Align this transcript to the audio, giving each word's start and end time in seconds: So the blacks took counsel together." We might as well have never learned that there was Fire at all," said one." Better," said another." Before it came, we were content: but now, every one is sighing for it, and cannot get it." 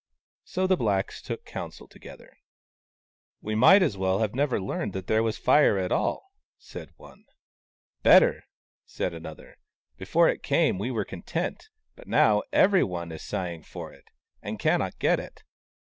So 0.43 0.65
the 0.65 0.75
blacks 0.75 1.21
took 1.21 1.45
counsel 1.45 1.87
together." 1.87 2.39
We 3.43 3.53
might 3.53 3.83
as 3.83 3.99
well 3.99 4.17
have 4.17 4.33
never 4.33 4.59
learned 4.59 4.93
that 4.93 5.05
there 5.05 5.21
was 5.21 5.37
Fire 5.37 5.77
at 5.77 5.91
all," 5.91 6.31
said 6.57 6.89
one." 6.97 7.25
Better," 8.01 8.45
said 8.83 9.13
another." 9.13 9.57
Before 9.99 10.27
it 10.27 10.41
came, 10.41 10.79
we 10.79 10.89
were 10.89 11.05
content: 11.05 11.69
but 11.95 12.07
now, 12.07 12.41
every 12.51 12.83
one 12.83 13.11
is 13.11 13.21
sighing 13.21 13.61
for 13.61 13.93
it, 13.93 14.05
and 14.41 14.57
cannot 14.57 14.97
get 14.97 15.19
it." 15.19 15.43